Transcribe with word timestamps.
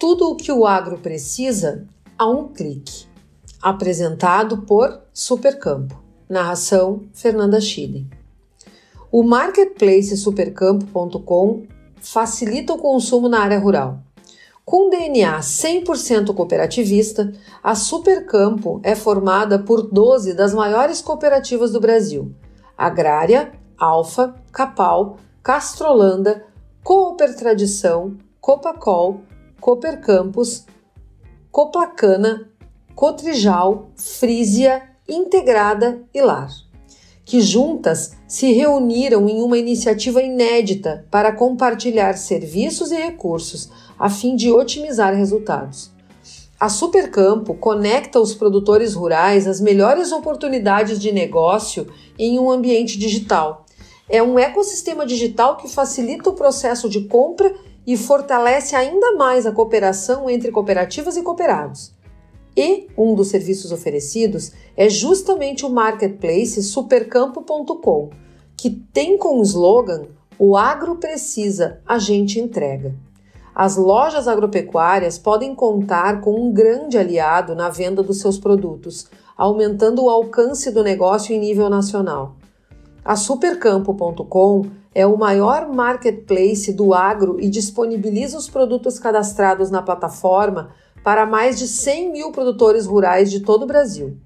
Tudo 0.00 0.30
o 0.30 0.34
que 0.34 0.50
o 0.50 0.66
agro 0.66 0.96
precisa 0.96 1.86
a 2.16 2.26
um 2.26 2.48
clique. 2.48 3.06
Apresentado 3.60 4.62
por 4.62 5.02
Supercampo. 5.12 6.02
Narração 6.26 7.02
Fernanda 7.12 7.60
Schiden. 7.60 8.08
O 9.12 9.22
marketplace 9.22 10.16
supercampo.com 10.16 11.66
facilita 12.00 12.72
o 12.72 12.78
consumo 12.78 13.28
na 13.28 13.40
área 13.40 13.58
rural. 13.58 13.98
Com 14.64 14.88
DNA 14.88 15.38
100% 15.38 16.34
cooperativista, 16.34 17.30
a 17.62 17.74
Supercampo 17.74 18.80
é 18.82 18.94
formada 18.94 19.58
por 19.58 19.82
12 19.82 20.32
das 20.32 20.54
maiores 20.54 21.02
cooperativas 21.02 21.72
do 21.72 21.80
Brasil: 21.80 22.34
Agrária, 22.74 23.52
Alfa, 23.76 24.34
Capal, 24.50 25.18
Castrolanda, 25.42 26.46
Cooper 26.82 27.36
Tradição, 27.36 28.16
Copacol, 28.40 29.20
Cooper 29.60 30.00
Campus, 30.00 30.64
Coplacana, 31.52 32.48
Cotrijal, 32.94 33.90
Frisia, 33.94 34.82
Integrada 35.08 36.02
e 36.14 36.22
Lar, 36.22 36.48
que 37.24 37.40
juntas 37.40 38.12
se 38.26 38.52
reuniram 38.52 39.28
em 39.28 39.42
uma 39.42 39.58
iniciativa 39.58 40.22
inédita 40.22 41.06
para 41.10 41.32
compartilhar 41.32 42.16
serviços 42.16 42.90
e 42.90 42.96
recursos 42.96 43.70
a 43.98 44.08
fim 44.08 44.34
de 44.34 44.50
otimizar 44.50 45.14
resultados. 45.14 45.90
A 46.58 46.68
Supercampo 46.68 47.54
conecta 47.54 48.20
os 48.20 48.34
produtores 48.34 48.94
rurais 48.94 49.46
às 49.46 49.60
melhores 49.60 50.12
oportunidades 50.12 50.98
de 50.98 51.10
negócio 51.10 51.86
em 52.18 52.38
um 52.38 52.50
ambiente 52.50 52.98
digital. 52.98 53.64
É 54.08 54.22
um 54.22 54.38
ecossistema 54.38 55.06
digital 55.06 55.56
que 55.56 55.68
facilita 55.68 56.28
o 56.28 56.34
processo 56.34 56.88
de 56.88 57.02
compra 57.02 57.54
e 57.86 57.96
fortalece 57.96 58.76
ainda 58.76 59.16
mais 59.16 59.46
a 59.46 59.52
cooperação 59.52 60.28
entre 60.28 60.50
cooperativas 60.50 61.16
e 61.16 61.22
cooperados. 61.22 61.92
E 62.56 62.88
um 62.96 63.14
dos 63.14 63.28
serviços 63.28 63.72
oferecidos 63.72 64.52
é 64.76 64.88
justamente 64.88 65.64
o 65.64 65.70
marketplace 65.70 66.62
supercampo.com, 66.62 68.10
que 68.56 68.70
tem 68.70 69.16
como 69.16 69.42
slogan 69.42 70.02
O 70.38 70.56
agro 70.56 70.96
precisa, 70.96 71.80
a 71.86 71.98
gente 71.98 72.40
entrega. 72.40 72.94
As 73.54 73.76
lojas 73.76 74.26
agropecuárias 74.26 75.18
podem 75.18 75.54
contar 75.54 76.20
com 76.20 76.34
um 76.34 76.52
grande 76.52 76.96
aliado 76.96 77.54
na 77.54 77.68
venda 77.68 78.02
dos 78.02 78.20
seus 78.20 78.38
produtos, 78.38 79.06
aumentando 79.36 80.04
o 80.04 80.10
alcance 80.10 80.70
do 80.70 80.82
negócio 80.82 81.34
em 81.34 81.38
nível 81.38 81.68
nacional. 81.68 82.36
A 83.02 83.16
Supercampo.com 83.16 84.66
é 84.94 85.06
o 85.06 85.16
maior 85.16 85.66
marketplace 85.72 86.70
do 86.70 86.92
agro 86.92 87.40
e 87.40 87.48
disponibiliza 87.48 88.36
os 88.36 88.48
produtos 88.48 88.98
cadastrados 88.98 89.70
na 89.70 89.80
plataforma 89.80 90.70
para 91.02 91.24
mais 91.24 91.58
de 91.58 91.66
100 91.66 92.12
mil 92.12 92.30
produtores 92.30 92.84
rurais 92.84 93.30
de 93.30 93.40
todo 93.40 93.62
o 93.62 93.66
Brasil. 93.66 94.18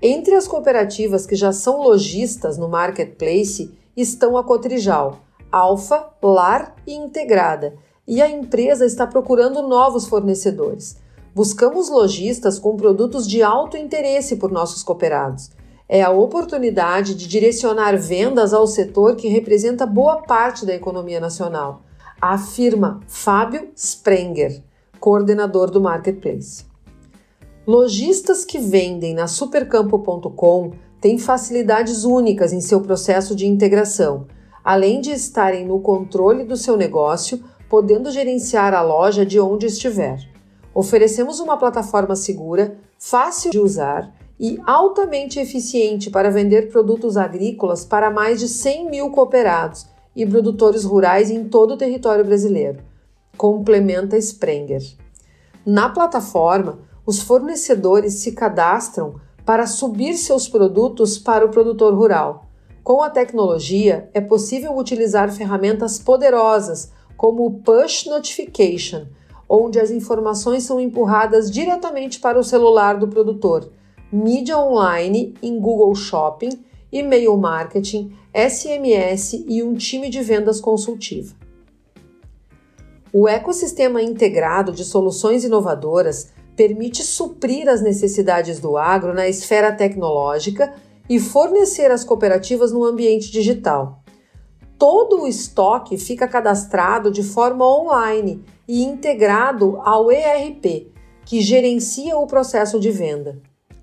Entre 0.00 0.34
as 0.34 0.48
cooperativas 0.48 1.26
que 1.26 1.36
já 1.36 1.52
são 1.52 1.82
lojistas 1.82 2.56
no 2.56 2.66
marketplace 2.66 3.76
estão 3.94 4.38
a 4.38 4.44
Cotrijal, 4.44 5.18
Alfa, 5.52 6.08
Lar 6.22 6.76
e 6.86 6.94
Integrada, 6.94 7.74
e 8.06 8.22
a 8.22 8.30
empresa 8.30 8.86
está 8.86 9.06
procurando 9.06 9.60
novos 9.60 10.06
fornecedores. 10.06 10.96
Buscamos 11.34 11.90
lojistas 11.90 12.58
com 12.58 12.74
produtos 12.74 13.28
de 13.28 13.42
alto 13.42 13.76
interesse 13.76 14.36
por 14.36 14.50
nossos 14.50 14.82
cooperados 14.82 15.50
é 15.88 16.02
a 16.02 16.10
oportunidade 16.10 17.14
de 17.14 17.26
direcionar 17.26 17.96
vendas 17.96 18.52
ao 18.52 18.66
setor 18.66 19.16
que 19.16 19.28
representa 19.28 19.86
boa 19.86 20.18
parte 20.18 20.66
da 20.66 20.74
economia 20.74 21.18
nacional, 21.18 21.82
afirma 22.20 23.00
Fábio 23.06 23.70
Sprenger, 23.74 24.62
coordenador 25.00 25.70
do 25.70 25.80
Marketplace. 25.80 26.66
Lojistas 27.66 28.44
que 28.44 28.58
vendem 28.58 29.14
na 29.14 29.26
supercampo.com 29.26 30.72
têm 31.00 31.18
facilidades 31.18 32.04
únicas 32.04 32.52
em 32.52 32.60
seu 32.60 32.80
processo 32.80 33.34
de 33.34 33.46
integração, 33.46 34.26
além 34.62 35.00
de 35.00 35.10
estarem 35.10 35.66
no 35.66 35.80
controle 35.80 36.44
do 36.44 36.56
seu 36.56 36.76
negócio, 36.76 37.42
podendo 37.68 38.10
gerenciar 38.10 38.74
a 38.74 38.82
loja 38.82 39.24
de 39.24 39.38
onde 39.38 39.66
estiver. 39.66 40.18
Oferecemos 40.74 41.40
uma 41.40 41.56
plataforma 41.56 42.16
segura, 42.16 42.78
fácil 42.98 43.50
de 43.50 43.58
usar 43.58 44.12
e 44.38 44.60
altamente 44.64 45.40
eficiente 45.40 46.10
para 46.10 46.30
vender 46.30 46.70
produtos 46.70 47.16
agrícolas 47.16 47.84
para 47.84 48.10
mais 48.10 48.38
de 48.38 48.46
100 48.46 48.88
mil 48.88 49.10
cooperados 49.10 49.86
e 50.14 50.24
produtores 50.24 50.84
rurais 50.84 51.30
em 51.30 51.48
todo 51.48 51.74
o 51.74 51.76
território 51.76 52.24
brasileiro, 52.24 52.78
complementa 53.36 54.16
Sprenger. 54.16 54.82
Na 55.66 55.88
plataforma, 55.88 56.78
os 57.04 57.20
fornecedores 57.20 58.14
se 58.14 58.32
cadastram 58.32 59.16
para 59.44 59.66
subir 59.66 60.14
seus 60.14 60.48
produtos 60.48 61.18
para 61.18 61.44
o 61.44 61.48
produtor 61.48 61.94
rural. 61.94 62.46
Com 62.84 63.02
a 63.02 63.10
tecnologia, 63.10 64.08
é 64.14 64.20
possível 64.20 64.76
utilizar 64.76 65.32
ferramentas 65.32 65.98
poderosas 65.98 66.92
como 67.16 67.44
o 67.44 67.50
Push 67.60 68.06
Notification, 68.06 69.06
onde 69.48 69.80
as 69.80 69.90
informações 69.90 70.62
são 70.62 70.80
empurradas 70.80 71.50
diretamente 71.50 72.20
para 72.20 72.38
o 72.38 72.44
celular 72.44 72.98
do 72.98 73.08
produtor 73.08 73.70
mídia 74.12 74.58
online 74.58 75.34
em 75.42 75.58
Google 75.60 75.94
Shopping, 75.94 76.50
e-mail 76.90 77.36
marketing, 77.36 78.12
SMS 78.32 79.44
e 79.46 79.62
um 79.62 79.74
time 79.74 80.08
de 80.08 80.22
vendas 80.22 80.60
consultiva. 80.60 81.34
O 83.12 83.28
ecossistema 83.28 84.02
integrado 84.02 84.72
de 84.72 84.84
soluções 84.84 85.44
inovadoras 85.44 86.30
permite 86.54 87.02
suprir 87.02 87.68
as 87.68 87.80
necessidades 87.80 88.58
do 88.58 88.76
agro 88.76 89.14
na 89.14 89.28
esfera 89.28 89.72
tecnológica 89.72 90.74
e 91.08 91.18
fornecer 91.18 91.90
às 91.90 92.04
cooperativas 92.04 92.72
no 92.72 92.84
ambiente 92.84 93.30
digital. 93.30 94.02
Todo 94.78 95.22
o 95.22 95.26
estoque 95.26 95.96
fica 95.96 96.28
cadastrado 96.28 97.10
de 97.10 97.22
forma 97.22 97.66
online 97.66 98.44
e 98.66 98.84
integrado 98.84 99.78
ao 99.82 100.12
ERP, 100.12 100.92
que 101.24 101.40
gerencia 101.40 102.16
o 102.16 102.26
processo 102.26 102.78
de 102.78 102.90
venda. 102.90 103.40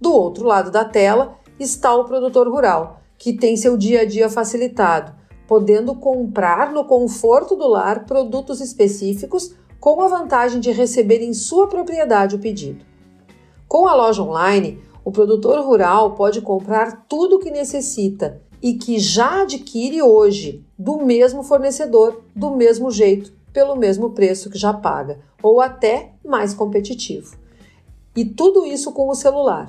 Do 0.00 0.12
outro 0.12 0.46
lado 0.46 0.70
da 0.70 0.84
tela 0.84 1.38
está 1.58 1.94
o 1.94 2.04
produtor 2.04 2.48
rural, 2.48 3.00
que 3.16 3.32
tem 3.32 3.56
seu 3.56 3.76
dia 3.76 4.02
a 4.02 4.04
dia 4.04 4.30
facilitado, 4.30 5.12
podendo 5.46 5.94
comprar 5.94 6.72
no 6.72 6.84
conforto 6.84 7.56
do 7.56 7.66
lar 7.66 8.06
produtos 8.06 8.60
específicos 8.60 9.54
com 9.80 10.00
a 10.00 10.08
vantagem 10.08 10.60
de 10.60 10.70
receber 10.70 11.20
em 11.20 11.32
sua 11.32 11.66
propriedade 11.66 12.36
o 12.36 12.38
pedido. 12.38 12.84
Com 13.66 13.88
a 13.88 13.94
loja 13.94 14.22
online, 14.22 14.80
o 15.04 15.10
produtor 15.10 15.64
rural 15.64 16.14
pode 16.14 16.40
comprar 16.40 17.06
tudo 17.08 17.36
o 17.36 17.38
que 17.38 17.50
necessita 17.50 18.40
e 18.62 18.74
que 18.74 18.98
já 18.98 19.42
adquire 19.42 20.02
hoje 20.02 20.64
do 20.78 20.98
mesmo 20.98 21.42
fornecedor, 21.42 22.22
do 22.34 22.50
mesmo 22.50 22.90
jeito, 22.90 23.32
pelo 23.52 23.76
mesmo 23.76 24.10
preço 24.10 24.50
que 24.50 24.58
já 24.58 24.72
paga, 24.72 25.20
ou 25.42 25.60
até 25.60 26.12
mais 26.24 26.54
competitivo. 26.54 27.36
E 28.14 28.24
tudo 28.24 28.66
isso 28.66 28.92
com 28.92 29.08
o 29.08 29.14
celular. 29.14 29.68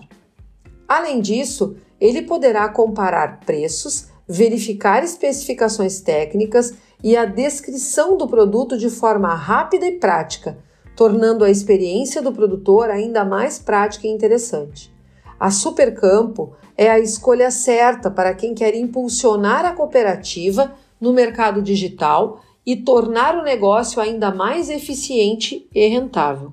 Além 0.89 1.22
disso, 1.22 1.75
ele 2.01 2.23
poderá 2.23 2.67
comparar 2.67 3.41
preços, 3.41 4.07
verificar 4.27 5.03
especificações 5.03 6.01
técnicas 6.01 6.73
e 7.03 7.16
a 7.16 7.25
descrição 7.25 8.17
do 8.17 8.27
produto 8.27 8.75
de 8.75 8.89
forma 8.89 9.35
rápida 9.35 9.85
e 9.85 10.00
prática, 10.00 10.57
tornando 10.95 11.45
a 11.45 11.50
experiência 11.51 12.23
do 12.23 12.31
produtor 12.31 12.89
ainda 12.89 13.23
mais 13.23 13.59
prática 13.59 14.07
e 14.07 14.09
interessante. 14.09 14.91
A 15.39 15.51
Supercampo 15.51 16.55
é 16.75 16.89
a 16.89 17.00
escolha 17.00 17.51
certa 17.51 18.09
para 18.09 18.33
quem 18.33 18.56
quer 18.56 18.73
impulsionar 18.73 19.66
a 19.66 19.73
cooperativa 19.73 20.73
no 21.00 21.13
mercado 21.13 21.61
digital 21.61 22.41
e 22.66 22.75
tornar 22.75 23.38
o 23.38 23.44
negócio 23.44 24.01
ainda 24.01 24.33
mais 24.33 24.71
eficiente 24.71 25.69
e 25.74 25.88
rentável. 25.88 26.51